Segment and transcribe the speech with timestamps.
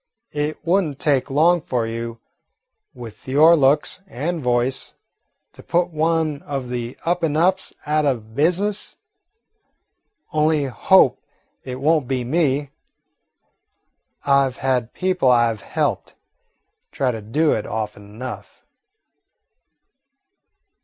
[0.33, 2.19] It would n't take long for you,
[2.91, 4.95] with your looks and voice,
[5.53, 8.97] to put one of the 'up and ups' out o' the business.
[10.33, 11.21] Only hope
[11.63, 12.71] it won't be me.
[14.25, 16.15] I 've had people I 've helped
[16.91, 18.65] try to do it often enough."